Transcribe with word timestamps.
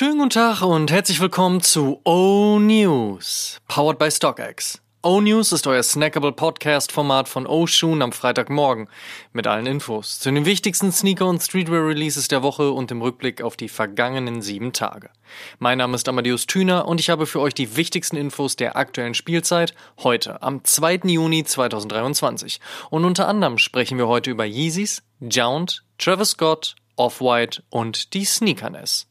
Schönen 0.00 0.16
guten 0.16 0.30
Tag 0.30 0.62
und 0.62 0.90
herzlich 0.90 1.20
willkommen 1.20 1.60
zu 1.60 2.00
O 2.04 2.58
News, 2.58 3.60
powered 3.68 3.98
by 3.98 4.10
StockX. 4.10 4.80
O 5.02 5.20
News 5.20 5.52
ist 5.52 5.66
euer 5.66 5.82
snackable 5.82 6.32
Podcast-Format 6.32 7.28
von 7.28 7.46
O 7.46 7.66
Shoon 7.66 8.00
am 8.00 8.10
Freitagmorgen 8.10 8.88
mit 9.34 9.46
allen 9.46 9.66
Infos 9.66 10.18
zu 10.18 10.30
den 10.30 10.46
wichtigsten 10.46 10.90
Sneaker- 10.90 11.26
und 11.26 11.42
Streetwear-Releases 11.42 12.28
der 12.28 12.42
Woche 12.42 12.70
und 12.70 12.90
dem 12.90 13.02
Rückblick 13.02 13.42
auf 13.42 13.58
die 13.58 13.68
vergangenen 13.68 14.40
sieben 14.40 14.72
Tage. 14.72 15.10
Mein 15.58 15.76
Name 15.76 15.96
ist 15.96 16.08
Amadeus 16.08 16.46
Thüner 16.46 16.88
und 16.88 16.98
ich 16.98 17.10
habe 17.10 17.26
für 17.26 17.40
euch 17.40 17.52
die 17.52 17.76
wichtigsten 17.76 18.16
Infos 18.16 18.56
der 18.56 18.78
aktuellen 18.78 19.12
Spielzeit 19.12 19.74
heute 19.98 20.40
am 20.40 20.64
2. 20.64 21.00
Juni 21.04 21.44
2023. 21.44 22.58
Und 22.88 23.04
unter 23.04 23.28
anderem 23.28 23.58
sprechen 23.58 23.98
wir 23.98 24.08
heute 24.08 24.30
über 24.30 24.46
Yeezys, 24.46 25.02
Jount, 25.20 25.84
Travis 25.98 26.30
Scott, 26.30 26.74
Off-White 26.96 27.64
und 27.68 28.14
die 28.14 28.24
Sneakerness. 28.24 29.09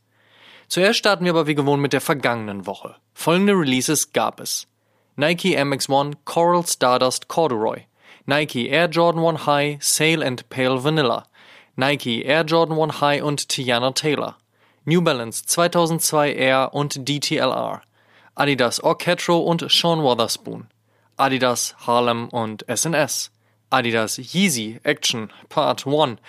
Zuerst 0.69 0.99
starten 0.99 1.25
wir 1.25 1.31
aber 1.31 1.47
wie 1.47 1.55
gewohnt 1.55 1.81
mit 1.81 1.93
der 1.93 2.01
vergangenen 2.01 2.67
Woche. 2.67 2.95
Folgende 3.15 3.53
Releases 3.53 4.13
gab 4.13 4.39
es. 4.39 4.67
Nike 5.15 5.57
MX1 5.57 6.17
Coral 6.25 6.63
Stardust 6.65 7.27
Corduroy, 7.27 7.87
Nike 8.27 8.69
Air 8.69 8.87
Jordan 8.87 9.25
1 9.25 9.47
High 9.47 9.83
Sail 9.83 10.21
and 10.21 10.47
Pale 10.49 10.83
Vanilla, 10.83 11.25
Nike 11.75 12.23
Air 12.23 12.43
Jordan 12.43 12.79
1 12.79 13.01
High 13.01 13.23
und 13.23 13.49
Tiana 13.49 13.91
Taylor, 13.91 14.37
New 14.85 15.01
Balance 15.01 15.43
2002 15.47 16.35
Air 16.35 16.73
und 16.73 17.09
DTLR, 17.09 17.81
Adidas 18.35 18.79
Orchetro 18.79 19.39
und 19.39 19.65
Sean 19.71 20.03
Wotherspoon, 20.03 20.67
Adidas 21.17 21.75
Harlem 21.87 22.29
und 22.29 22.63
SNS, 22.69 23.31
Adidas 23.71 24.17
Yeezy 24.17 24.79
Action 24.83 25.31
Part 25.49 25.85
1, 25.85 26.19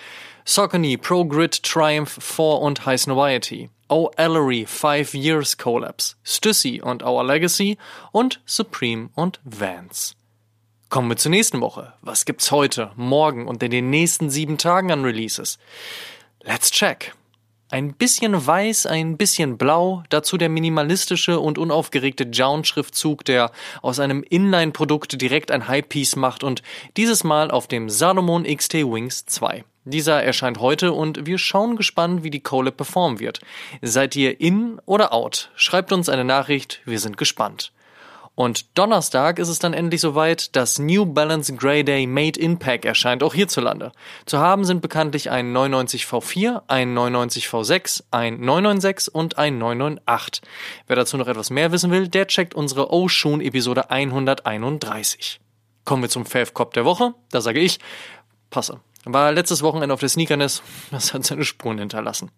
Saucony 0.45 0.97
Pro 0.97 1.25
Grid 1.25 1.63
Triumph 1.63 2.17
4 2.21 2.61
und 2.61 2.85
High 2.85 2.99
Snobiety, 2.99 3.69
O. 3.89 4.09
Ellery 4.17 4.65
5 4.65 5.13
Years 5.13 5.57
Collapse, 5.57 6.15
Stussy 6.23 6.81
und 6.81 7.03
Our 7.03 7.23
Legacy 7.23 7.77
und 8.11 8.39
Supreme 8.45 9.09
und 9.15 9.39
Vans. 9.43 10.15
Kommen 10.89 11.09
wir 11.09 11.17
zur 11.17 11.31
nächsten 11.31 11.61
Woche. 11.61 11.93
Was 12.01 12.25
gibt's 12.25 12.51
heute, 12.51 12.91
morgen 12.95 13.47
und 13.47 13.63
in 13.63 13.71
den 13.71 13.89
nächsten 13.89 14.29
sieben 14.29 14.57
Tagen 14.57 14.91
an 14.91 15.03
Releases? 15.03 15.57
Let's 16.43 16.69
check. 16.69 17.13
Ein 17.71 17.93
bisschen 17.93 18.45
weiß, 18.45 18.85
ein 18.85 19.15
bisschen 19.15 19.57
blau, 19.57 20.03
dazu 20.09 20.35
der 20.35 20.49
minimalistische 20.49 21.39
und 21.39 21.57
unaufgeregte 21.57 22.25
Jown-Schriftzug, 22.25 23.23
der 23.23 23.49
aus 23.81 24.01
einem 24.01 24.23
Inline-Produkt 24.23 25.21
direkt 25.21 25.51
ein 25.51 25.69
High-Piece 25.69 26.17
macht 26.17 26.43
und 26.43 26.63
dieses 26.97 27.23
Mal 27.23 27.49
auf 27.49 27.67
dem 27.67 27.89
Salomon 27.89 28.43
XT 28.43 28.73
Wings 28.73 29.25
2. 29.25 29.63
Dieser 29.85 30.21
erscheint 30.21 30.59
heute 30.59 30.91
und 30.91 31.25
wir 31.25 31.37
schauen 31.37 31.77
gespannt, 31.77 32.25
wie 32.25 32.29
die 32.29 32.41
Collab 32.41 32.75
performen 32.75 33.21
wird. 33.21 33.39
Seid 33.81 34.17
ihr 34.17 34.41
in 34.41 34.79
oder 34.85 35.13
out? 35.13 35.49
Schreibt 35.55 35.93
uns 35.93 36.09
eine 36.09 36.25
Nachricht, 36.25 36.81
wir 36.83 36.99
sind 36.99 37.15
gespannt. 37.15 37.71
Und 38.41 38.75
Donnerstag 38.75 39.37
ist 39.37 39.49
es 39.49 39.59
dann 39.59 39.75
endlich 39.75 40.01
soweit, 40.01 40.55
das 40.55 40.79
New 40.79 41.05
Balance 41.05 41.53
Grey 41.53 41.83
Day 41.83 42.07
Made 42.07 42.39
in 42.39 42.57
Pack 42.57 42.85
erscheint 42.85 43.21
auch 43.21 43.35
hierzulande. 43.35 43.91
Zu 44.25 44.39
haben 44.39 44.65
sind 44.65 44.81
bekanntlich 44.81 45.29
ein 45.29 45.51
99 45.51 46.05
V4, 46.05 46.63
ein 46.67 46.95
99 46.95 47.45
V6, 47.45 48.01
ein 48.09 48.39
996 48.39 49.13
und 49.13 49.37
ein 49.37 49.59
998. 49.59 50.41
Wer 50.87 50.95
dazu 50.95 51.17
noch 51.17 51.27
etwas 51.27 51.51
mehr 51.51 51.71
wissen 51.71 51.91
will, 51.91 52.07
der 52.07 52.25
checkt 52.25 52.55
unsere 52.55 52.91
O-Shoon 52.91 53.41
Episode 53.41 53.91
131. 53.91 55.39
Kommen 55.85 56.01
wir 56.01 56.09
zum 56.09 56.25
Fave 56.25 56.51
Cop 56.51 56.73
der 56.73 56.83
Woche. 56.83 57.13
Da 57.29 57.41
sage 57.41 57.59
ich, 57.59 57.77
passe. 58.49 58.79
War 59.05 59.31
letztes 59.33 59.61
Wochenende 59.61 59.93
auf 59.93 59.99
der 59.99 60.09
Sneakerness, 60.09 60.63
das 60.89 61.13
hat 61.13 61.25
seine 61.25 61.45
Spuren 61.45 61.77
hinterlassen. 61.77 62.31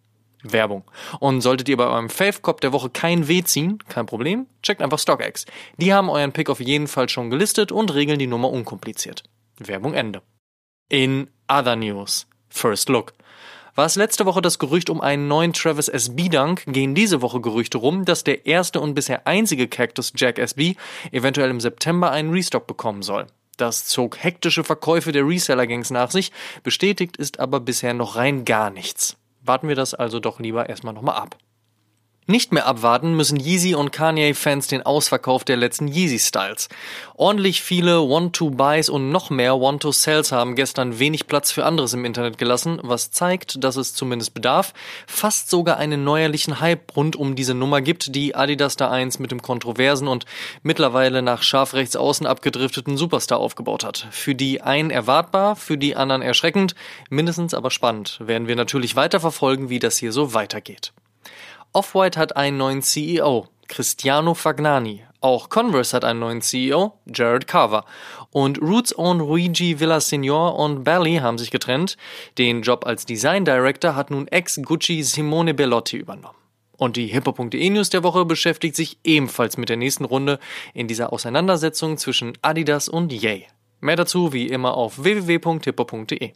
Werbung. 0.43 0.83
Und 1.19 1.41
solltet 1.41 1.69
ihr 1.69 1.77
bei 1.77 1.85
eurem 1.85 2.09
Fave 2.09 2.41
Cop 2.41 2.61
der 2.61 2.73
Woche 2.73 2.89
kein 2.89 3.27
W 3.27 3.43
ziehen, 3.43 3.79
kein 3.87 4.05
Problem, 4.05 4.47
checkt 4.61 4.81
einfach 4.81 4.99
StockX. 4.99 5.45
Die 5.77 5.93
haben 5.93 6.09
euren 6.09 6.31
Pick 6.31 6.49
auf 6.49 6.59
jeden 6.59 6.87
Fall 6.87 7.09
schon 7.09 7.29
gelistet 7.29 7.71
und 7.71 7.93
regeln 7.93 8.19
die 8.19 8.27
Nummer 8.27 8.49
unkompliziert. 8.49 9.23
Werbung 9.57 9.93
Ende. 9.93 10.21
In 10.89 11.29
other 11.47 11.75
news. 11.75 12.27
First 12.49 12.89
Look. 12.89 13.13
War 13.75 13.87
es 13.87 13.95
letzte 13.95 14.27
Woche 14.27 14.41
das 14.41 14.59
Gerücht 14.59 14.91
um 14.91 15.01
einen 15.01 15.27
neuen 15.27 15.51
Travis 15.53 15.87
SB 15.87 16.29
Dunk, 16.29 16.63
gehen 16.67 16.93
diese 16.93 17.23
Woche 17.23 17.41
Gerüchte 17.41 17.79
rum, 17.79 18.05
dass 18.05 18.23
der 18.23 18.45
erste 18.45 18.79
und 18.79 18.93
bisher 18.93 19.25
einzige 19.25 19.67
Cactus 19.67 20.13
Jack 20.15 20.37
SB 20.37 20.75
eventuell 21.11 21.49
im 21.49 21.59
September 21.59 22.11
einen 22.11 22.31
Restock 22.31 22.67
bekommen 22.67 23.01
soll. 23.01 23.25
Das 23.57 23.85
zog 23.85 24.23
hektische 24.23 24.63
Verkäufe 24.63 25.11
der 25.11 25.27
Reseller-Gangs 25.27 25.89
nach 25.89 26.11
sich, 26.11 26.31
bestätigt 26.61 27.17
ist 27.17 27.39
aber 27.39 27.59
bisher 27.59 27.95
noch 27.95 28.15
rein 28.15 28.45
gar 28.45 28.69
nichts. 28.69 29.17
Warten 29.45 29.67
wir 29.67 29.75
das 29.75 29.93
also 29.93 30.19
doch 30.19 30.39
lieber 30.39 30.69
erstmal 30.69 30.93
nochmal 30.93 31.15
ab. 31.15 31.37
Nicht 32.25 32.53
mehr 32.53 32.67
abwarten 32.67 33.15
müssen 33.17 33.37
Yeezy 33.37 33.75
und 33.75 33.91
Kanye-Fans 33.91 34.67
den 34.67 34.81
Ausverkauf 34.81 35.43
der 35.43 35.57
letzten 35.57 35.89
Yeezy-Styles. 35.89 36.69
Ordentlich 37.15 37.61
viele 37.61 37.97
Want-to-Buys 37.97 38.87
und 38.87 39.11
noch 39.11 39.29
mehr 39.29 39.59
Want-to-Sells 39.59 40.31
haben 40.31 40.55
gestern 40.55 40.99
wenig 40.99 41.27
Platz 41.27 41.51
für 41.51 41.65
anderes 41.65 41.93
im 41.93 42.05
Internet 42.05 42.37
gelassen, 42.37 42.79
was 42.81 43.11
zeigt, 43.11 43.61
dass 43.61 43.75
es 43.75 43.93
zumindest 43.93 44.33
Bedarf, 44.33 44.73
fast 45.05 45.49
sogar 45.49 45.75
einen 45.77 46.05
neuerlichen 46.05 46.61
Hype 46.61 46.95
rund 46.95 47.17
um 47.17 47.35
diese 47.35 47.55
Nummer 47.55 47.81
gibt, 47.81 48.15
die 48.15 48.35
Adidas 48.35 48.77
da 48.77 48.89
1 48.89 49.19
mit 49.19 49.31
dem 49.31 49.41
kontroversen 49.41 50.07
und 50.07 50.25
mittlerweile 50.61 51.21
nach 51.21 51.43
scharf 51.43 51.73
rechts 51.73 51.97
außen 51.97 52.25
abgedrifteten 52.25 52.95
Superstar 52.95 53.39
aufgebaut 53.39 53.83
hat. 53.83 54.07
Für 54.11 54.33
die 54.33 54.61
einen 54.61 54.91
erwartbar, 54.91 55.57
für 55.57 55.77
die 55.77 55.97
anderen 55.97 56.21
erschreckend, 56.21 56.73
mindestens 57.09 57.53
aber 57.53 57.69
spannend. 57.69 58.19
Werden 58.21 58.47
wir 58.47 58.55
natürlich 58.55 58.95
weiter 58.95 59.19
verfolgen, 59.19 59.67
wie 59.67 59.79
das 59.79 59.97
hier 59.97 60.13
so 60.13 60.33
weitergeht. 60.33 60.93
Off-White 61.75 62.19
hat 62.19 62.37
einen 62.37 62.57
neuen 62.57 62.83
CEO, 62.83 63.47
Cristiano 63.67 64.35
Fagnani. 64.35 65.01
Auch 65.21 65.49
Converse 65.49 65.95
hat 65.95 66.05
einen 66.05 66.19
neuen 66.19 66.41
CEO, 66.41 66.99
Jared 67.07 67.47
Carver. 67.47 67.83
Und 68.29 68.61
Roots 68.61 68.95
Own 68.95 69.17
Luigi 69.17 69.77
Villaseñor 69.79 70.53
und 70.53 70.83
Belly 70.83 71.15
haben 71.15 71.39
sich 71.39 71.49
getrennt. 71.49 71.97
Den 72.37 72.61
Job 72.61 72.85
als 72.85 73.07
Design 73.07 73.43
Director 73.43 73.95
hat 73.95 74.11
nun 74.11 74.27
Ex-Gucci 74.27 75.01
Simone 75.01 75.55
Bellotti 75.55 75.97
übernommen. 75.97 76.37
Und 76.77 76.95
die 76.95 77.07
Hippo.de 77.07 77.69
News 77.71 77.89
der 77.89 78.03
Woche 78.03 78.23
beschäftigt 78.23 78.75
sich 78.75 78.99
ebenfalls 79.03 79.57
mit 79.57 79.69
der 79.69 79.77
nächsten 79.77 80.05
Runde 80.05 80.37
in 80.75 80.87
dieser 80.87 81.11
Auseinandersetzung 81.11 81.97
zwischen 81.97 82.37
Adidas 82.43 82.87
und 82.87 83.11
Ye. 83.11 83.47
Mehr 83.79 83.95
dazu 83.95 84.31
wie 84.31 84.45
immer 84.45 84.77
auf 84.77 85.03
www.hippo.de. 85.03 86.33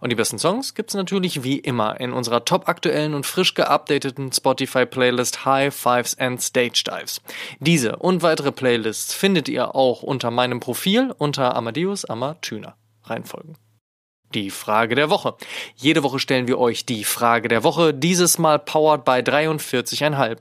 Und 0.00 0.10
die 0.10 0.16
besten 0.16 0.38
Songs 0.38 0.74
gibt's 0.74 0.94
natürlich 0.94 1.42
wie 1.42 1.58
immer 1.58 2.00
in 2.00 2.12
unserer 2.12 2.44
top 2.44 2.68
aktuellen 2.68 3.14
und 3.14 3.26
frisch 3.26 3.54
geupdateten 3.54 4.32
Spotify-Playlist 4.32 5.44
High 5.44 5.74
Fives 5.74 6.18
and 6.18 6.40
Stage 6.40 6.84
Dives. 6.86 7.20
Diese 7.60 7.96
und 7.96 8.22
weitere 8.22 8.52
Playlists 8.52 9.14
findet 9.14 9.48
ihr 9.48 9.74
auch 9.74 10.02
unter 10.02 10.30
meinem 10.30 10.60
Profil 10.60 11.14
unter 11.18 11.54
Amadeus 11.56 12.04
Amatüner. 12.04 12.76
Reinfolgen. 13.04 13.56
Die 14.34 14.50
Frage 14.50 14.94
der 14.94 15.10
Woche. 15.10 15.34
Jede 15.76 16.02
Woche 16.02 16.18
stellen 16.18 16.48
wir 16.48 16.58
euch 16.58 16.86
die 16.86 17.04
Frage 17.04 17.48
der 17.48 17.64
Woche, 17.64 17.92
dieses 17.92 18.38
Mal 18.38 18.58
powered 18.58 19.04
by 19.04 19.18
43,5. 19.18 20.38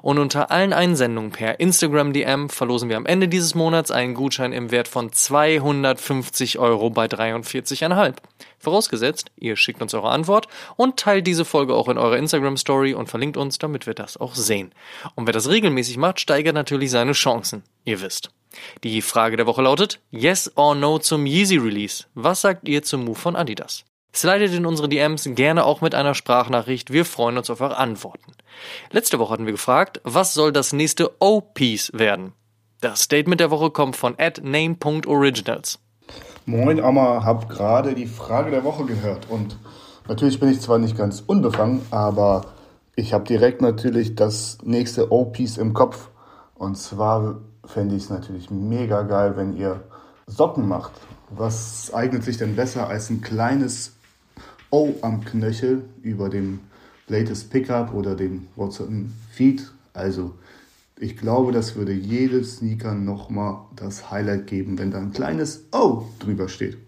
Und 0.00 0.18
unter 0.18 0.50
allen 0.50 0.72
Einsendungen 0.72 1.30
per 1.30 1.60
Instagram 1.60 2.14
DM 2.14 2.48
verlosen 2.48 2.88
wir 2.88 2.96
am 2.96 3.04
Ende 3.04 3.28
dieses 3.28 3.54
Monats 3.54 3.90
einen 3.90 4.14
Gutschein 4.14 4.54
im 4.54 4.70
Wert 4.70 4.88
von 4.88 5.12
250 5.12 6.58
Euro 6.58 6.88
bei 6.88 7.04
43,5. 7.04 8.14
Vorausgesetzt, 8.64 9.30
ihr 9.36 9.56
schickt 9.56 9.82
uns 9.82 9.94
eure 9.94 10.10
Antwort 10.10 10.48
und 10.76 10.96
teilt 10.96 11.26
diese 11.26 11.44
Folge 11.44 11.74
auch 11.74 11.88
in 11.88 11.98
eurer 11.98 12.16
Instagram 12.16 12.56
Story 12.56 12.94
und 12.94 13.08
verlinkt 13.08 13.36
uns, 13.36 13.58
damit 13.58 13.86
wir 13.86 13.94
das 13.94 14.16
auch 14.16 14.34
sehen. 14.34 14.72
Und 15.14 15.26
wer 15.26 15.32
das 15.32 15.48
regelmäßig 15.48 15.98
macht, 15.98 16.18
steigert 16.18 16.54
natürlich 16.54 16.90
seine 16.90 17.12
Chancen. 17.12 17.62
Ihr 17.84 18.00
wisst. 18.00 18.30
Die 18.82 19.02
Frage 19.02 19.36
der 19.36 19.46
Woche 19.46 19.62
lautet, 19.62 20.00
Yes 20.10 20.50
or 20.56 20.74
No 20.74 20.98
zum 20.98 21.26
Yeezy 21.26 21.58
Release? 21.58 22.04
Was 22.14 22.40
sagt 22.40 22.68
ihr 22.68 22.82
zum 22.82 23.04
Move 23.04 23.18
von 23.18 23.36
Adidas? 23.36 23.84
Slidet 24.14 24.54
in 24.54 24.64
unsere 24.64 24.88
DMs 24.88 25.28
gerne 25.34 25.64
auch 25.64 25.80
mit 25.80 25.94
einer 25.94 26.14
Sprachnachricht. 26.14 26.92
Wir 26.92 27.04
freuen 27.04 27.36
uns 27.36 27.50
auf 27.50 27.60
eure 27.60 27.76
Antworten. 27.76 28.32
Letzte 28.90 29.18
Woche 29.18 29.32
hatten 29.32 29.46
wir 29.46 29.52
gefragt, 29.52 30.00
was 30.04 30.34
soll 30.34 30.52
das 30.52 30.72
nächste 30.72 31.10
O-Piece 31.20 31.90
werden? 31.92 32.32
Das 32.80 33.02
Statement 33.02 33.40
der 33.40 33.50
Woche 33.50 33.70
kommt 33.70 33.96
von 33.96 34.16
name.originals. 34.16 35.80
Moin 36.46 36.78
Amma, 36.78 37.24
hab 37.24 37.48
gerade 37.48 37.94
die 37.94 38.06
Frage 38.06 38.50
der 38.50 38.64
Woche 38.64 38.84
gehört 38.84 39.30
und 39.30 39.58
natürlich 40.06 40.38
bin 40.40 40.50
ich 40.50 40.60
zwar 40.60 40.76
nicht 40.76 40.94
ganz 40.94 41.24
unbefangen, 41.26 41.80
aber 41.90 42.44
ich 42.96 43.14
habe 43.14 43.24
direkt 43.24 43.62
natürlich 43.62 44.14
das 44.14 44.58
nächste 44.62 45.10
O-Piece 45.10 45.56
im 45.56 45.72
Kopf 45.72 46.10
und 46.54 46.76
zwar 46.76 47.40
fände 47.64 47.96
ich 47.96 48.02
es 48.02 48.10
natürlich 48.10 48.50
mega 48.50 49.04
geil, 49.04 49.38
wenn 49.38 49.56
ihr 49.56 49.84
Socken 50.26 50.68
macht. 50.68 50.92
Was 51.30 51.94
eignet 51.94 52.24
sich 52.24 52.36
denn 52.36 52.56
besser 52.56 52.88
als 52.88 53.08
ein 53.08 53.22
kleines 53.22 53.96
O 54.70 54.90
am 55.00 55.24
Knöchel 55.24 55.88
über 56.02 56.28
dem 56.28 56.60
Latest 57.08 57.50
Pickup 57.50 57.94
oder 57.94 58.16
dem 58.16 58.48
WhatsApp 58.54 58.90
Feed? 59.30 59.72
Also, 59.94 60.34
ich 60.98 61.16
glaube, 61.16 61.52
das 61.52 61.74
würde 61.76 61.92
jedem 61.92 62.44
Sneaker 62.44 62.94
nochmal 62.94 63.66
das 63.74 64.10
Highlight 64.10 64.46
geben, 64.46 64.78
wenn 64.78 64.90
da 64.90 64.98
ein 64.98 65.12
kleines 65.12 65.66
O 65.72 66.06
drüber 66.18 66.48
steht. 66.48 66.78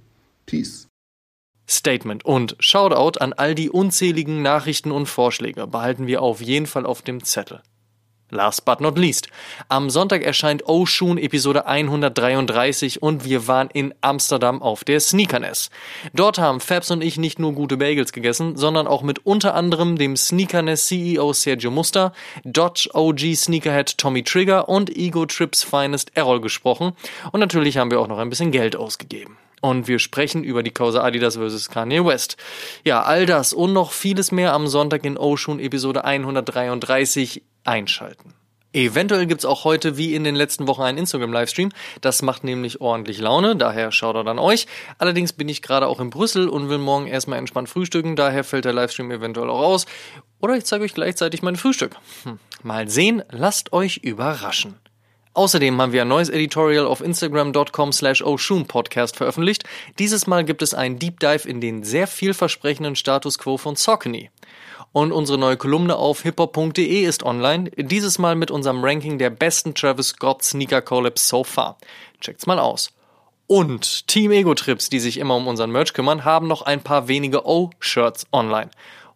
Peace. 0.46 0.88
Statement 1.68 2.24
und 2.24 2.56
Shoutout 2.60 3.18
an 3.18 3.32
all 3.32 3.56
die 3.56 3.70
unzähligen 3.70 4.42
Nachrichten 4.42 4.92
und 4.92 5.06
Vorschläge 5.06 5.66
behalten 5.66 6.06
wir 6.06 6.22
auf 6.22 6.40
jeden 6.40 6.66
Fall 6.66 6.86
auf 6.86 7.02
dem 7.02 7.24
Zettel. 7.24 7.62
Last 8.30 8.64
but 8.64 8.80
not 8.80 8.98
least. 8.98 9.28
Am 9.68 9.88
Sonntag 9.88 10.24
erscheint 10.24 10.66
Oshun 10.66 11.16
Episode 11.16 11.66
133 11.66 13.00
und 13.00 13.24
wir 13.24 13.46
waren 13.46 13.68
in 13.72 13.94
Amsterdam 14.00 14.62
auf 14.62 14.82
der 14.82 14.98
Sneakerness. 14.98 15.70
Dort 16.12 16.38
haben 16.38 16.58
Fabs 16.58 16.90
und 16.90 17.04
ich 17.04 17.18
nicht 17.18 17.38
nur 17.38 17.52
gute 17.52 17.76
Bagels 17.76 18.12
gegessen, 18.12 18.56
sondern 18.56 18.88
auch 18.88 19.02
mit 19.02 19.24
unter 19.24 19.54
anderem 19.54 19.96
dem 19.96 20.16
Sneakerness 20.16 20.86
CEO 20.86 21.32
Sergio 21.34 21.70
Muster, 21.70 22.12
Dodge 22.44 22.88
OG 22.94 23.36
Sneakerhead 23.36 23.96
Tommy 23.96 24.24
Trigger 24.24 24.68
und 24.68 24.90
Ego 24.96 25.24
Trips 25.26 25.62
Finest 25.62 26.10
Errol 26.16 26.40
gesprochen 26.40 26.94
und 27.30 27.38
natürlich 27.38 27.78
haben 27.78 27.92
wir 27.92 28.00
auch 28.00 28.08
noch 28.08 28.18
ein 28.18 28.30
bisschen 28.30 28.50
Geld 28.50 28.74
ausgegeben. 28.74 29.38
Und 29.62 29.88
wir 29.88 29.98
sprechen 29.98 30.44
über 30.44 30.62
die 30.62 30.70
Causa 30.70 31.02
Adidas 31.02 31.36
vs. 31.36 31.70
Kanye 31.70 32.04
West. 32.04 32.36
Ja, 32.84 33.02
all 33.02 33.24
das 33.24 33.52
und 33.52 33.72
noch 33.72 33.92
vieles 33.92 34.30
mehr 34.30 34.52
am 34.52 34.66
Sonntag 34.66 35.04
in 35.04 35.16
Oshun 35.16 35.60
Episode 35.60 36.04
133 36.04 37.42
einschalten. 37.66 38.34
Eventuell 38.76 39.24
gibt's 39.24 39.46
auch 39.46 39.64
heute 39.64 39.96
wie 39.96 40.14
in 40.14 40.22
den 40.22 40.34
letzten 40.34 40.68
Wochen 40.68 40.82
einen 40.82 40.98
Instagram-Livestream. 40.98 41.70
Das 42.02 42.20
macht 42.20 42.44
nämlich 42.44 42.82
ordentlich 42.82 43.18
Laune, 43.18 43.56
daher 43.56 43.90
er 43.90 44.26
an 44.26 44.38
euch. 44.38 44.66
Allerdings 44.98 45.32
bin 45.32 45.48
ich 45.48 45.62
gerade 45.62 45.86
auch 45.86 45.98
in 45.98 46.10
Brüssel 46.10 46.46
und 46.46 46.68
will 46.68 46.76
morgen 46.76 47.06
erstmal 47.06 47.38
entspannt 47.38 47.70
frühstücken, 47.70 48.16
daher 48.16 48.44
fällt 48.44 48.66
der 48.66 48.74
Livestream 48.74 49.10
eventuell 49.10 49.48
auch 49.48 49.60
aus. 49.60 49.86
Oder 50.42 50.56
ich 50.56 50.64
zeige 50.66 50.84
euch 50.84 50.92
gleichzeitig 50.92 51.40
mein 51.40 51.56
Frühstück. 51.56 51.96
Hm. 52.24 52.38
Mal 52.62 52.90
sehen, 52.90 53.22
lasst 53.30 53.72
euch 53.72 53.98
überraschen. 53.98 54.74
Außerdem 55.32 55.80
haben 55.80 55.92
wir 55.92 56.02
ein 56.02 56.08
neues 56.08 56.28
Editorial 56.28 56.86
auf 56.86 57.00
Instagram.com 57.00 57.92
slash 57.92 58.22
Podcast 58.68 59.16
veröffentlicht. 59.16 59.64
Dieses 59.98 60.26
Mal 60.26 60.44
gibt 60.44 60.60
es 60.60 60.74
einen 60.74 60.98
Deep 60.98 61.20
Dive 61.20 61.48
in 61.48 61.62
den 61.62 61.82
sehr 61.82 62.06
vielversprechenden 62.06 62.96
Status 62.96 63.38
Quo 63.38 63.56
von 63.56 63.76
Saucony. 63.76 64.30
Und 64.96 65.12
unsere 65.12 65.36
neue 65.36 65.58
Kolumne 65.58 65.96
auf 65.96 66.22
hiphop.de 66.22 67.02
ist 67.02 67.22
online, 67.22 67.70
dieses 67.76 68.18
Mal 68.18 68.34
mit 68.34 68.50
unserem 68.50 68.82
Ranking 68.82 69.18
der 69.18 69.28
besten 69.28 69.74
Travis 69.74 70.08
Scott 70.08 70.42
Sneaker 70.42 70.80
Collabs 70.80 71.28
so 71.28 71.44
far. 71.44 71.76
Checkt's 72.18 72.46
mal 72.46 72.58
aus. 72.58 72.94
Und 73.46 74.06
Team 74.06 74.32
Ego 74.32 74.54
Trips, 74.54 74.88
die 74.88 74.98
sich 74.98 75.18
immer 75.18 75.36
um 75.36 75.48
unseren 75.48 75.70
Merch 75.70 75.92
kümmern, 75.92 76.24
haben 76.24 76.46
noch 76.46 76.62
ein 76.62 76.80
paar 76.80 77.08
wenige 77.08 77.46
O-Shirts 77.46 78.26
online. 78.32 78.70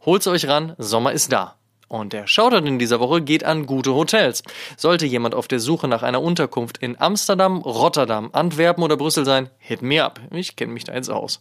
Holt's 0.05 0.27
euch 0.27 0.47
ran, 0.49 0.75
Sommer 0.77 1.13
ist 1.13 1.33
da. 1.33 1.57
Und 1.89 2.13
der 2.13 2.27
Shoutout 2.27 2.67
in 2.67 2.79
dieser 2.79 3.01
Woche 3.01 3.23
geht 3.23 3.45
an 3.45 3.65
gute 3.65 3.95
Hotels. 3.95 4.43
Sollte 4.77 5.07
jemand 5.07 5.35
auf 5.35 5.49
der 5.49 5.61
Suche 5.61 5.89
nach 5.89 6.03
einer 6.03 6.21
Unterkunft 6.21 6.77
in 6.77 7.01
Amsterdam, 7.01 7.57
Rotterdam, 7.63 8.29
Antwerpen 8.35 8.85
oder 8.85 8.99
Brüssel 8.99 9.25
sein, 9.25 9.49
hit 9.57 9.81
me 9.81 10.05
up. 10.05 10.21
Ich 10.31 10.57
kenne 10.57 10.75
mich 10.75 10.85
da 10.85 10.93
jetzt 10.93 11.11
aus. 11.11 11.41